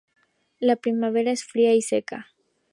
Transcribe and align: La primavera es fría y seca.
La 0.59 0.77
primavera 0.77 1.29
es 1.31 1.43
fría 1.45 1.75
y 1.75 1.83
seca. 1.83 2.25